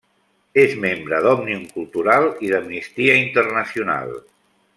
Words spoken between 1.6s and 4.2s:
Cultural i d'Amnistia Internacional.